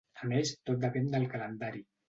[0.21, 1.87] A més, tot depèn del calendari.